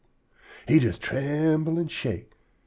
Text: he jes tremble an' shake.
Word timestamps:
he 0.67 0.79
jes 0.79 0.97
tremble 0.97 1.77
an' 1.77 1.87
shake. 1.87 2.31